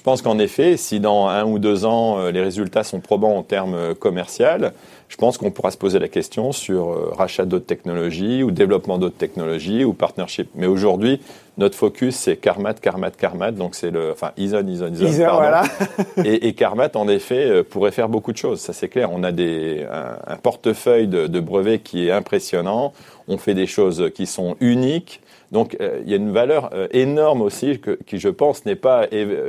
Je 0.00 0.02
pense 0.02 0.22
qu'en 0.22 0.38
effet, 0.38 0.78
si 0.78 0.98
dans 0.98 1.26
un 1.26 1.44
ou 1.44 1.58
deux 1.58 1.84
ans, 1.84 2.18
euh, 2.18 2.30
les 2.30 2.40
résultats 2.40 2.84
sont 2.84 3.00
probants 3.00 3.36
en 3.36 3.42
termes 3.42 3.74
euh, 3.74 3.94
commercial, 3.94 4.72
je 5.08 5.16
pense 5.18 5.36
qu'on 5.36 5.50
pourra 5.50 5.70
se 5.70 5.76
poser 5.76 5.98
la 5.98 6.08
question 6.08 6.52
sur 6.52 6.90
euh, 6.90 7.12
rachat 7.14 7.44
d'autres 7.44 7.66
technologies 7.66 8.42
ou 8.42 8.50
développement 8.50 8.96
d'autres 8.96 9.18
technologies 9.18 9.84
ou 9.84 9.92
partnership. 9.92 10.48
Mais 10.54 10.66
aujourd'hui, 10.66 11.20
notre 11.58 11.76
focus, 11.76 12.16
c'est 12.16 12.38
Carmat, 12.38 12.72
Carmat, 12.72 13.10
Carmat. 13.10 13.50
Donc, 13.50 13.74
c'est 13.74 13.90
le, 13.90 14.12
enfin, 14.12 14.30
Ison, 14.38 14.66
Ison, 14.66 14.90
Ison. 14.90 15.22
Pardon. 15.22 15.36
voilà. 15.36 15.64
Et, 16.24 16.48
et 16.48 16.54
Carmat, 16.54 16.88
en 16.94 17.06
effet, 17.06 17.62
pourrait 17.62 17.92
faire 17.92 18.08
beaucoup 18.08 18.32
de 18.32 18.38
choses. 18.38 18.60
Ça, 18.60 18.72
c'est 18.72 18.88
clair. 18.88 19.10
On 19.12 19.22
a 19.22 19.32
des, 19.32 19.84
un, 19.92 20.32
un 20.32 20.36
portefeuille 20.36 21.08
de, 21.08 21.26
de 21.26 21.40
brevets 21.40 21.82
qui 21.82 22.08
est 22.08 22.10
impressionnant. 22.10 22.94
On 23.28 23.36
fait 23.36 23.52
des 23.52 23.66
choses 23.66 24.10
qui 24.14 24.24
sont 24.24 24.56
uniques. 24.60 25.20
Donc, 25.52 25.76
euh, 25.80 26.00
il 26.04 26.10
y 26.10 26.12
a 26.12 26.16
une 26.16 26.32
valeur 26.32 26.70
euh, 26.72 26.86
énorme 26.92 27.42
aussi 27.42 27.80
que, 27.80 27.98
qui, 28.06 28.18
je 28.18 28.28
pense, 28.28 28.64
n'est 28.66 28.76
pas 28.76 29.06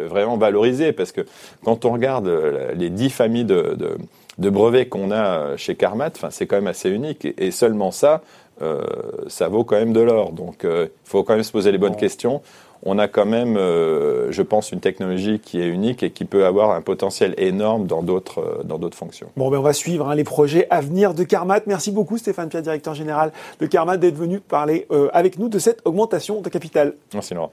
vraiment 0.08 0.38
valorisée 0.38 0.92
parce 0.94 1.12
que 1.12 1.22
quand 1.64 1.86
on 1.86 1.92
regarde 1.92 2.28
euh, 2.28 2.72
les 2.74 2.90
dix 2.90 3.10
familles 3.10 3.46
de, 3.46 3.76
de, 3.78 3.98
de 4.38 4.50
brevets 4.50 4.90
qu'on 4.90 5.12
a 5.12 5.56
chez 5.58 5.76
Carmat, 5.76 6.12
c'est 6.32 6.48
quand 6.48 6.56
même 6.56 6.68
assez 6.68 6.90
unique. 6.90 7.26
Et, 7.26 7.48
et 7.48 7.52
seulement 7.52 7.92
ça, 7.92 8.22
euh, 8.62 8.82
ça 9.28 9.48
vaut 9.48 9.64
quand 9.64 9.78
même 9.78 9.94
de 9.94 10.02
l'or. 10.02 10.32
Donc, 10.32 10.64
il 10.64 10.90
faut 11.04 11.24
quand 11.24 11.34
même 11.36 11.44
se 11.44 11.52
poser 11.52 11.72
les 11.72 11.78
bonnes 11.78 11.92
Bon. 11.94 11.98
questions 12.00 12.42
on 12.84 12.98
a 12.98 13.08
quand 13.08 13.26
même, 13.26 13.58
euh, 13.58 14.32
je 14.32 14.42
pense, 14.42 14.72
une 14.72 14.80
technologie 14.80 15.40
qui 15.40 15.62
est 15.62 15.68
unique 15.68 16.04
et 16.04 16.12
qui 16.12 16.26
peut 16.26 16.46
avoir 16.46 16.72
un 16.72 16.82
potentiel 16.82 17.34
énorme 17.38 17.86
dans 17.86 18.02
d'autres 18.02 18.40
euh, 18.40 18.64
dans 18.64 18.78
d'autres 18.78 18.98
fonctions. 18.98 19.28
Bon, 19.38 19.50
ben 19.50 19.60
on 19.60 19.62
va 19.62 19.74
suivre 19.74 20.10
hein, 20.10 20.16
les 20.16 20.24
projets 20.24 20.68
à 20.70 20.82
venir 20.82 21.14
de 21.14 21.24
Carmat. 21.24 21.62
Merci 21.68 21.92
beaucoup 21.92 22.18
Stéphane 22.18 22.50
Pierre, 22.50 22.64
directeur 22.64 22.94
général 22.94 23.32
de 23.60 23.66
Carmat, 23.66 23.98
d'être 23.98 24.18
venu 24.18 24.40
parler 24.40 24.88
euh, 24.92 25.10
avec 25.14 25.38
nous 25.38 25.50
de 25.50 25.60
cette 25.60 25.82
augmentation 25.86 26.42
de 26.42 26.50
capital. 26.50 26.96
Merci 27.14 27.34
Laurent. 27.34 27.52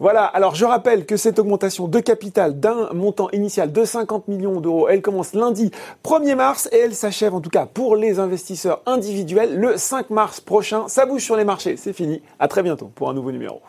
Voilà, 0.00 0.24
alors 0.24 0.56
je 0.56 0.64
rappelle 0.64 1.06
que 1.06 1.16
cette 1.16 1.38
augmentation 1.38 1.86
de 1.86 2.00
capital 2.00 2.58
d'un 2.58 2.92
montant 2.92 3.30
initial 3.30 3.70
de 3.70 3.84
50 3.84 4.26
millions 4.26 4.60
d'euros, 4.60 4.88
elle 4.88 5.02
commence 5.02 5.34
lundi 5.34 5.70
1er 6.04 6.34
mars 6.34 6.68
et 6.72 6.78
elle 6.78 6.94
s'achève 6.94 7.32
en 7.32 7.40
tout 7.40 7.50
cas 7.50 7.66
pour 7.66 7.94
les 7.94 8.18
investisseurs 8.18 8.82
individuels 8.86 9.56
le 9.56 9.76
5 9.76 10.10
mars 10.10 10.40
prochain. 10.40 10.88
Ça 10.88 11.06
bouge 11.06 11.22
sur 11.22 11.36
les 11.36 11.44
marchés, 11.44 11.76
c'est 11.76 11.92
fini. 11.92 12.22
À 12.40 12.48
très 12.48 12.64
bientôt 12.64 12.90
pour 12.94 13.08
un 13.08 13.14
nouveau 13.14 13.30
numéro. 13.30 13.60